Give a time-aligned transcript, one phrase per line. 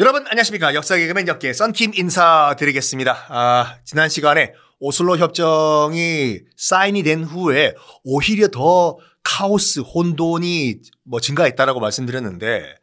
[0.00, 3.26] 여러분 안녕하십니까 역사 개그맨 역계 썬킴 인사드리겠습니다.
[3.28, 12.74] 아, 지난 시간에 오슬로 협정이 사인이 된 후에 오히려 더 카오스 혼돈이 뭐 증가했다라고 말씀드렸는데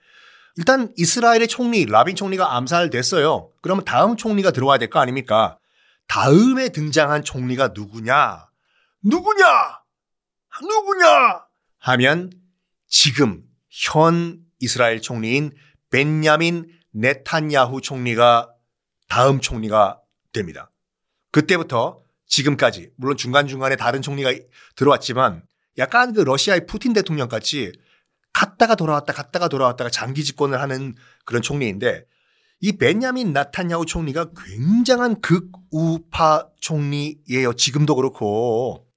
[0.55, 3.49] 일단 이스라엘의 총리 라빈 총리가 암살됐어요.
[3.61, 5.57] 그러면 다음 총리가 들어와야 될 거 아닙니까?
[6.07, 8.45] 다음에 등장한 총리가 누구냐?
[9.03, 9.45] 누구냐?
[10.61, 11.41] 누구냐?
[11.79, 12.31] 하면
[12.87, 15.51] 지금 현 이스라엘 총리인
[15.89, 18.53] 벤야민 네탄야후 총리가
[19.07, 19.99] 다음 총리가
[20.31, 20.71] 됩니다.
[21.31, 24.33] 그때부터 지금까지 물론 중간중간에 다른 총리가
[24.75, 25.43] 들어왔지만
[25.77, 27.71] 약간 그 러시아의 푸틴 대통령 같이
[28.33, 30.95] 갔다가 돌아왔다 갔다가 돌아왔다가 장기 집권을 하는
[31.25, 32.05] 그런 총리인데
[32.61, 37.53] 이 베냐민 나탄야후 총리가 굉장한 극우파 총리예요.
[37.53, 38.87] 지금도 그렇고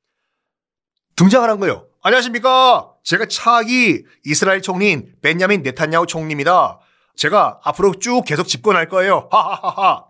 [1.17, 1.89] 등장을 한 거예요.
[2.03, 2.92] 안녕하십니까?
[3.03, 6.79] 제가 차기 이스라엘 총리인 베냐민 네탄야후 총리입니다.
[7.17, 9.29] 제가 앞으로 쭉 계속 집권할 거예요.
[9.31, 10.07] 하하하하.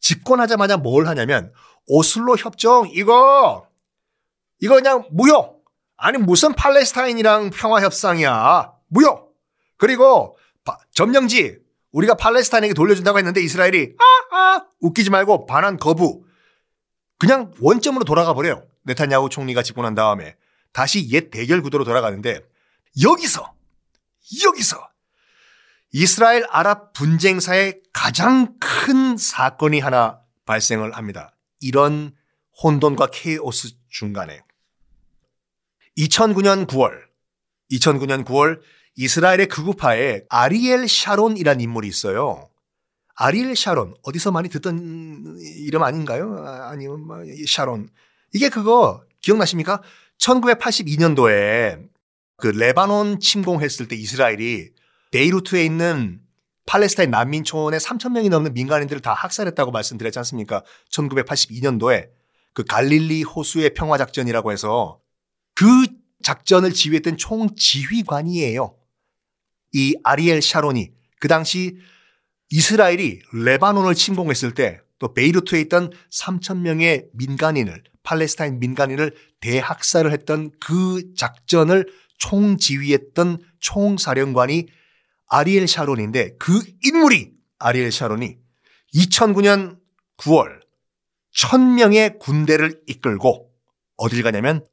[0.00, 1.52] 집권하자마자 뭘 하냐면
[1.86, 3.66] 오슬로 협정 이거
[4.60, 5.56] 이거 그냥 무효.
[5.96, 8.72] 아니 무슨 팔레스타인이랑 평화 협상이야.
[8.88, 9.28] 무효.
[9.76, 11.58] 그리고 바, 점령지
[11.92, 13.94] 우리가 팔레스타인에게 돌려준다고 했는데 이스라엘이
[14.32, 16.24] 아아 웃기지 말고 반환 거부.
[17.18, 18.66] 그냥 원점으로 돌아가 버려요.
[18.82, 20.36] 네타냐후 총리가 집권한 다음에
[20.72, 22.42] 다시 옛 대결 구도로 돌아가는데
[23.02, 23.52] 여기서
[24.44, 24.88] 여기서
[25.92, 31.34] 이스라엘 아랍 분쟁사의 가장 큰 사건이 하나 발생을 합니다.
[31.60, 32.14] 이런
[32.62, 34.42] 혼돈과 케이오스 중간에
[35.98, 37.02] 2009년 9월
[37.70, 38.60] 2009년 9월
[38.96, 42.48] 이스라엘의 극우파에 아리엘 샤론이라는 인물이 있어요.
[43.14, 46.44] 아리엘 샤론 어디서 많이 듣던 이름 아닌가요?
[46.46, 47.88] 아니면 뭐 샤론
[48.32, 49.82] 이게 그거 기억나십니까?
[50.18, 51.88] 1982년도에
[52.36, 54.70] 그 레바논 침공했을 때 이스라엘이
[55.16, 56.20] 베이루트에 있는
[56.66, 60.62] 팔레스타인 난민촌에 3천 명이 넘는 민간인들을 다 학살했다고 말씀드렸지 않습니까?
[60.90, 62.10] 1982년도에
[62.52, 65.00] 그 갈릴리 호수의 평화 작전이라고 해서
[65.54, 65.86] 그
[66.22, 68.76] 작전을 지휘했던 총지휘관이에요.
[69.72, 71.78] 이 아리엘 샤론이 그 당시
[72.50, 81.14] 이스라엘이 레바논을 침공했을 때 또 베이루트에 있던 3천 명의 민간인을 팔레스타인 민간인을 대학살을 했던 그
[81.14, 81.86] 작전을
[82.18, 84.68] 총지휘했던 총사령관이
[85.28, 88.38] 아리엘 샤론인데 그 인물이 아리엘 샤론이
[88.94, 89.78] 2009년
[90.18, 90.60] 9월
[91.34, 93.50] 1000명의 군대를 이끌고
[93.96, 94.64] 어딜 가냐면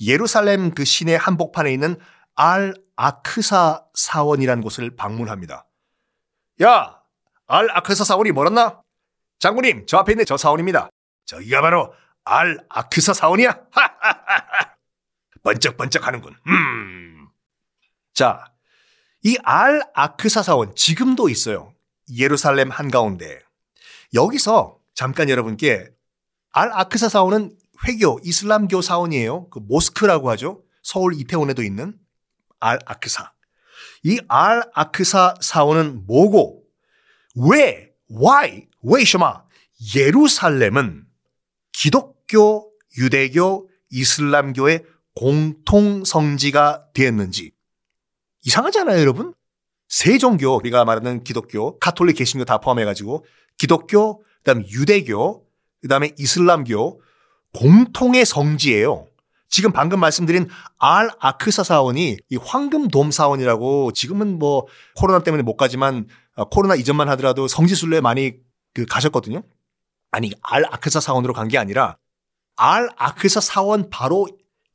[0.00, 1.98] 예루살렘 그 시내 한복판에 있는
[2.34, 5.66] 알 아크사 사원이라는 곳을 방문합니다.
[6.62, 7.00] 야,
[7.46, 8.82] 알 아크사 사원이 멀었나?
[9.38, 10.90] 장군님, 저 앞에 있는 저 사원입니다.
[11.26, 11.92] 저기가 바로
[12.24, 13.58] 알 아크사 사원이야?
[15.42, 16.34] 번쩍번쩍 하는군.
[16.46, 17.28] 음.
[18.12, 18.52] 자,
[19.24, 21.74] 이 알 아크사 사원 지금도 있어요.
[22.16, 23.40] 예루살렘 한가운데.
[24.14, 25.88] 여기서 잠깐 여러분께
[26.52, 29.48] 알 아크사 사원은 회교 이슬람교 사원이에요.
[29.50, 30.62] 그 모스크라고 하죠.
[30.82, 31.98] 서울 이태원에도 있는
[32.60, 33.32] 알 아크사.
[34.04, 36.62] 이 알 아크사 사원은 뭐고
[37.36, 39.44] 왜 why 왜 셔마
[39.94, 41.04] 예루살렘은
[41.72, 47.52] 기독교, 유대교, 이슬람교의 공통 성지가 되었는지
[48.42, 49.34] 이상하잖아요, 여러분?
[49.88, 53.24] 세 종교, 우리가 말하는 기독교, 가톨릭 개신교 다 포함해 가지고
[53.58, 55.44] 기독교, 그다음에 유대교,
[55.82, 57.00] 그다음에 이슬람교
[57.52, 59.06] 공통의 성지예요.
[59.48, 60.48] 지금 방금 말씀드린
[60.78, 66.06] 알 아크사 사원이 이 황금돔 사원이라고 지금은 뭐 코로나 때문에 못 가지만
[66.36, 68.34] 어, 코로나 이전만 하더라도 성지 순례 많이
[68.72, 69.42] 그 가셨거든요.
[70.12, 71.96] 아니 알 아크사 사원으로 간 게 아니라
[72.56, 74.28] 알 아크사 사원 바로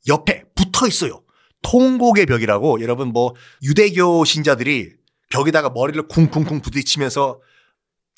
[0.08, 1.22] 옆에 붙어 있어요.
[1.66, 3.34] 통곡의 벽이라고 여러분 뭐
[3.64, 4.94] 유대교 신자들이
[5.30, 7.42] 벽에다가 머리를 쿵쿵쿵 부딪히면서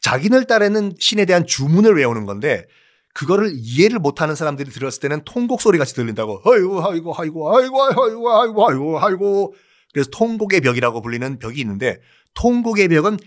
[0.02, 2.66] 자기들 딸에는 신에 대한 주문을 외우는 건데
[3.14, 6.42] 그거를 이해를 못하는 사람들이 들었을 때는 통곡 소리 같이 들린다고.
[6.46, 9.56] 아이고 아이고 아이고 아이고 아이고 아이고 아이고 아이고.
[9.94, 12.00] 그래서 통곡의 벽이라고 불리는 벽이 있는데
[12.34, 13.18] 통곡의 벽은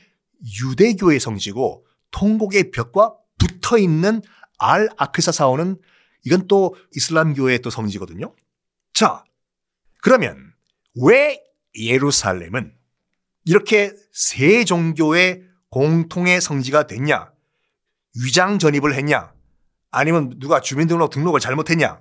[0.63, 4.23] 유대교의 성지고 통곡의 벽과 붙어 있는
[4.59, 5.79] 알 아크사 사원은
[6.25, 8.35] 이건 또 이슬람교의 또 성지거든요.
[8.93, 9.25] 자,
[10.03, 10.53] 그러면
[10.95, 11.41] 왜
[11.75, 12.75] 예루살렘은
[13.45, 17.33] 이렇게 세 종교의 공통의 성지가 됐냐?
[18.23, 19.33] 위장 전입을 했냐?
[19.91, 22.01] 아니면 누가 주민등록 등록을 잘못했냐?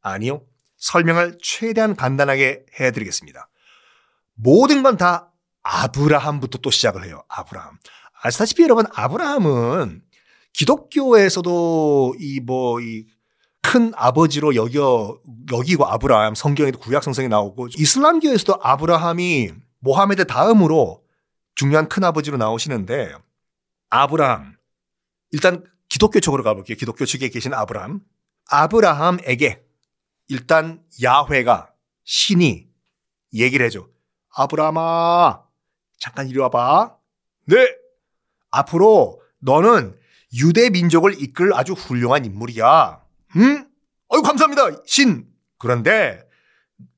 [0.00, 0.42] 아니요.
[0.78, 3.48] 설명을 최대한 간단하게 해드리겠습니다.
[4.34, 5.32] 모든 건 다
[5.62, 7.24] 아브라함부터 또 시작을 해요.
[7.28, 7.78] 아브라함.
[8.22, 10.02] 아시다시피 여러분, 아브라함은
[10.52, 13.04] 기독교에서도 이 뭐, 이
[13.66, 15.20] 큰 아버지로 여겨,
[15.52, 21.02] 여기고 아브라함, 성경에도 구약 성성이 나오고, 이슬람교에서도 아브라함이 모하메드 다음으로
[21.56, 23.12] 중요한 큰 아버지로 나오시는데
[23.90, 24.56] 아브라함
[25.32, 26.76] 일단 기독교 쪽으로 가볼게요.
[26.76, 28.00] 기독교 측에 계신 아브라함.
[28.50, 29.64] 아브라함에게
[30.28, 31.72] 일단 야훼가
[32.04, 32.68] 신이
[33.34, 33.88] 얘기를 해줘.
[34.36, 35.42] 아브라함아
[35.98, 36.96] 잠깐 이리 와봐.
[37.46, 37.56] 네.
[38.50, 39.98] 앞으로 너는
[40.34, 43.05] 유대 민족을 이끌 아주 훌륭한 인물이야.
[43.36, 43.68] 응?
[44.12, 44.82] 어유 감사합니다.
[44.86, 45.26] 신.
[45.58, 46.26] 그런데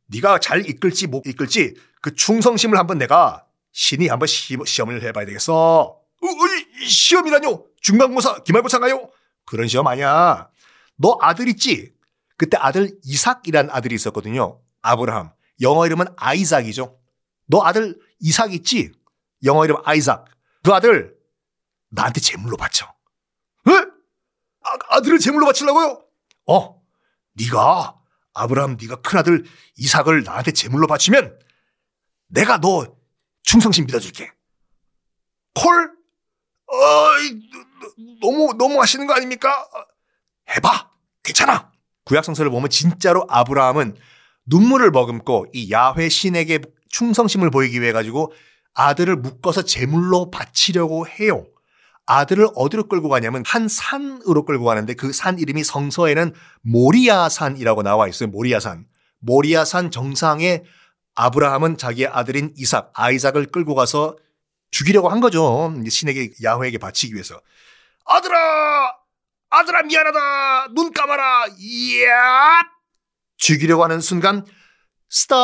[0.07, 5.55] 네가 잘 이끌지 못 이끌지 그 충성심을 한번 내가 신이 한번 시, 험을 해봐야 되겠어.
[5.55, 7.65] 어, 어, 시험이라뇨?
[7.81, 9.11] 중간고사, 기말고사인가요?
[9.45, 10.51] 그런 시험 아니야.
[10.97, 11.93] 너 아들 있지?
[12.37, 14.61] 그때 아들 이삭이라는 아들이 있었거든요.
[14.83, 15.31] 아브라함.
[15.61, 16.99] 영어 이름은 아이삭이죠.
[17.47, 18.93] 너 아들 이삭 있지?
[19.45, 20.25] 영어 이름 아이삭.
[20.65, 21.17] 그 아들
[21.91, 22.87] 나한테 제물로 바쳐.
[23.69, 23.73] 에?
[23.73, 26.03] 아, 아들을 제물로 바치려고요?
[26.49, 26.81] 어.
[27.35, 27.97] 네가
[28.35, 29.45] 아브라함 네가 큰아들
[29.77, 31.39] 이삭을 나한테 제물로 바치면
[32.29, 32.97] 내가 너
[33.43, 34.33] 충성심 믿어줄게.
[35.55, 35.93] 콜?
[36.67, 37.41] 어이,
[38.21, 39.69] 너무 너무 하시는 거 아닙니까?
[40.51, 40.91] 해봐.
[41.23, 41.73] 괜찮아.
[42.05, 43.97] 구약 성서를 보면 진짜로 아브라함은
[44.47, 46.61] 눈물을 머금고 이 야훼 신에게
[46.91, 48.33] 충성심을 보이기 위해 가지고
[48.75, 51.47] 아들을 묶어서 제물로 바치려고 해요.
[52.11, 56.33] 아들을 어디로 끌고 가냐면 한 산으로 끌고 가는데 그 산 이름이 성서에는
[56.63, 58.31] 모리아산이라고 나와 있어요.
[58.31, 58.87] 모리아산.
[59.21, 60.63] 모리아산 정상에
[61.17, 64.17] 아브라함은 자기의 아들인 이삭, 아이삭을 끌고 가서
[64.71, 65.75] 죽이려고 한 거죠.
[65.89, 67.41] 신에게 야훼에게 바치기 위해서.
[68.07, 68.95] 아들아!
[69.51, 70.69] 아들아 미안하다.
[70.75, 71.47] 눈 감아라.
[71.59, 72.61] 이야!
[73.37, 74.47] 죽이려고 하는 순간
[75.11, 75.37] 스톱!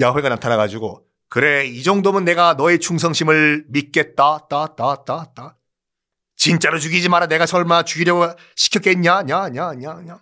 [0.00, 4.46] 야훼가 나타나 가지고 그래, 이 정도면 내가 너의 충성심을 믿겠다.
[4.48, 5.56] 따, 따, 따, 따.
[6.36, 7.26] 진짜로 죽이지 마라.
[7.26, 9.22] 내가 설마 죽이려고 시켰겠냐?
[9.22, 10.20] 냐, 냐, 냐, 냐.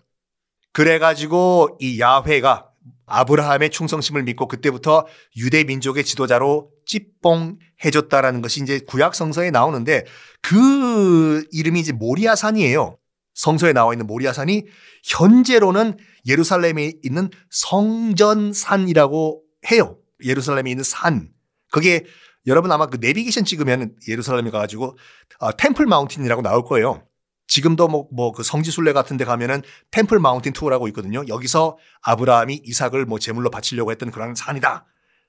[0.72, 2.70] 그래가지고 이 야훼가
[3.06, 5.06] 아브라함의 충성심을 믿고 그때부터
[5.36, 10.04] 유대 민족의 지도자로 찌뽕 해줬다라는 것이 이제 구약 성서에 나오는데
[10.40, 12.98] 그 이름이 이제 모리아산이에요.
[13.34, 14.64] 성서에 나와 있는 모리아산이
[15.04, 19.98] 현재로는 예루살렘에 있는 성전산이라고 해요.
[20.22, 21.31] 예루살렘에 있는 산.
[21.70, 22.05] 그게
[22.46, 24.96] 여러분 아마 그 내비게이션 찍으면 예루살렘에 가가지고
[25.38, 27.06] 어, 템플 마운틴이라고 나올 거예요.
[27.46, 31.25] 지금도 뭐, 뭐 그 성지순례 같은 데 가면은 템플 마운틴 투어라고 있거든요.
[31.28, 34.87] 여기서 아브라함이 이삭을 뭐 제물로 바치려고 했던 그런 산이다.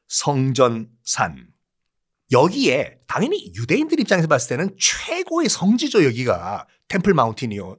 [0.08, 1.48] 성전산.
[2.32, 6.68] 여기에 당연히 유대인들 입장에서 봤을 때는 최고의 성지죠, 여기가.
[6.88, 7.78] Temple Mountain이요.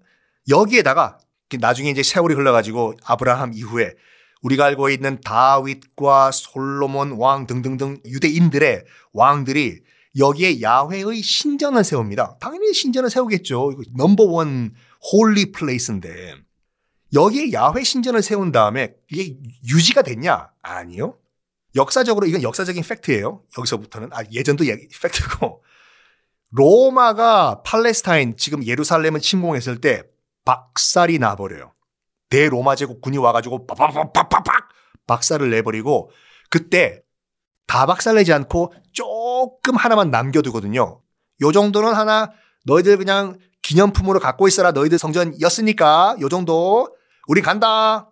[0.48, 1.18] 여기에다가
[1.58, 3.94] 나중에 이제 세월이 흘러가지고 아브라함 이후에
[4.42, 9.80] 우리가 알고 있는 다윗과 솔로몬 왕 등등등 유대인들의 왕들이
[10.18, 12.38] 여기에 야훼의 신전을 세웁니다.
[12.40, 13.72] 당연히 신전을 세우겠죠.
[13.96, 14.74] number one
[15.12, 16.36] holy place인데
[17.12, 19.36] 여기에 야훼 신전을 세운 다음에 이게
[19.68, 20.50] 유지가 됐냐?
[20.62, 21.18] 아니요.
[21.74, 23.42] 역사적으로 이건 역사적인 팩트예요.
[23.58, 25.62] 여기서부터는 아 예전도 팩트고
[26.50, 30.02] 로마가 팔레스타인 지금 예루살렘을 침공했을 때
[30.44, 31.72] 박살이 나버려요.
[32.28, 34.68] 대로마 제국 군이 와가지고 빠바바바바박
[35.06, 36.10] 박살을 내버리고
[36.50, 37.00] 그때
[37.66, 41.00] 다 박살내지 않고 조금 하나만 남겨두거든요.
[41.42, 42.32] 요 정도는 하나
[42.64, 46.88] 너희들 그냥 기념품으로 갖고 있어라 너희들 성전이었으니까 요 정도
[47.28, 48.10] 우리 간다.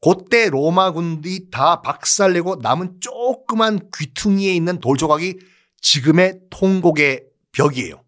[0.00, 5.38] 그때 로마 군이 다 박살내고 남은 조그만 귀퉁이에 있는 돌 조각이
[5.80, 8.04] 지금의 통곡의 벽이에요.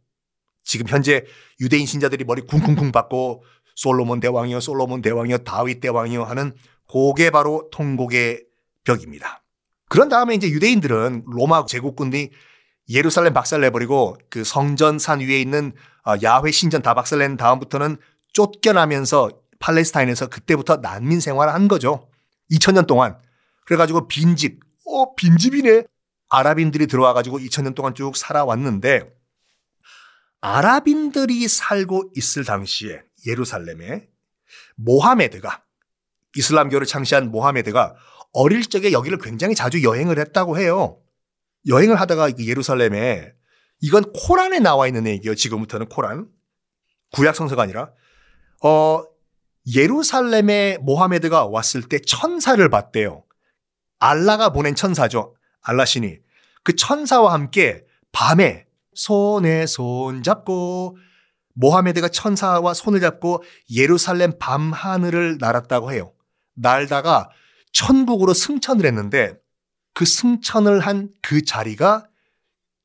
[0.62, 1.24] 지금 현재
[1.60, 3.42] 유대인 신자들이 머리 쿵쿵쿵 받고
[3.80, 6.52] 솔로몬 대왕이요, 솔로몬 대왕이요, 다윗 대왕이요 하는
[6.86, 8.44] 고게 바로 통곡의
[8.84, 9.42] 벽입니다.
[9.88, 12.28] 그런 다음에 이제 유대인들은 로마 제국군이
[12.90, 15.72] 예루살렘 박살내버리고 그 성전 산 위에 있는
[16.06, 17.96] 어, 야훼 신전 다 박살낸 다음부터는
[18.34, 22.06] 쫓겨나면서 팔레스타인에서 그때부터 난민 생활을 한 거죠.
[22.52, 23.16] 2000년 동안.
[23.64, 25.84] 그래가지고 빈집, 어, 빈집이네.
[26.28, 29.10] 아랍인들이 들어와가지고 2000년 동안 쭉 살아왔는데
[30.42, 34.08] 아랍인들이 살고 있을 당시에 예루살렘에
[34.76, 35.64] 모하메드가
[36.36, 37.94] 이슬람교를 창시한 모하메드가
[38.32, 41.00] 어릴 적에 여기를 굉장히 자주 여행을 했다고 해요.
[41.66, 43.32] 여행을 하다가 예루살렘에
[43.80, 45.34] 이건 코란에 나와 있는 얘기예요.
[45.34, 46.28] 지금부터는 코란.
[47.12, 47.90] 구약 성서가 아니라
[48.62, 49.02] 어
[49.74, 53.24] 예루살렘에 모하메드가 왔을 때 천사를 봤대요.
[53.98, 55.34] 알라가 보낸 천사죠.
[55.62, 56.18] 알라 신이.
[56.62, 60.96] 그 천사와 함께 밤에 손에 손 잡고
[61.60, 66.12] 모하메드가 천사와 손을 잡고 예루살렘 밤 하늘을 날았다고 해요.
[66.54, 67.30] 날다가
[67.72, 69.34] 천국으로 승천을 했는데
[69.94, 72.08] 그 승천을 한 그 자리가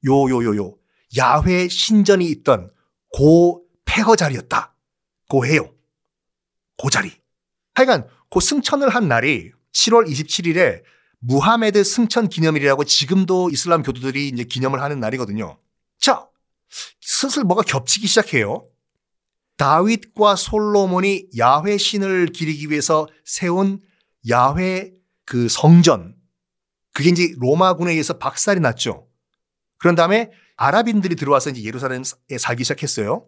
[0.06, 0.76] 요요요요
[1.18, 2.70] 야훼 신전이 있던
[3.14, 4.76] 고 폐허 자리였다.
[5.30, 5.74] 고 해요.
[6.78, 7.12] 고 자리.
[7.74, 10.84] 하여간 고 승천을 한 날이 7월 27일에
[11.20, 15.58] 무하메드 승천 기념일이라고 지금도 이슬람 교도들이 이제 기념을 하는 날이거든요.
[15.98, 16.28] 자,
[17.02, 18.68] 슬슬 뭐가 겹치기 시작해요.
[19.58, 23.80] 다윗과 솔로몬이 야훼 신을 기리기 위해서 세운
[24.30, 24.92] 야훼
[25.26, 26.16] 그 성전.
[26.94, 29.08] 그게 이제 로마군에 의해서 박살이 났죠.
[29.78, 32.04] 그런 다음에 아랍인들이 들어와서 이제 예루살렘에
[32.40, 33.28] 살기 시작했어요.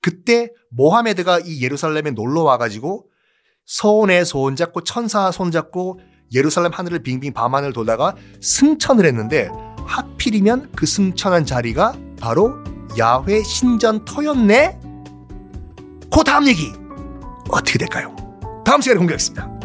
[0.00, 3.10] 그때 모하메드가 이 예루살렘에 놀러 와가지고
[3.66, 6.00] 서원의 손잡고 천사 손잡고
[6.32, 9.48] 예루살렘 하늘을 빙빙 밤하늘 돌다가 승천을 했는데
[9.86, 14.78] 하필이면 그 승천한 자리가 바로 야훼 신전 터였네?
[16.10, 16.72] 그 다음 얘기
[17.50, 18.14] 어떻게 될까요?
[18.64, 19.57] 다음 시간에 공개하겠습니다.